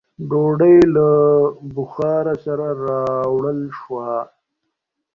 [0.29, 1.07] ډوډۍ له
[1.75, 4.11] بخاره سره راوړل شوه.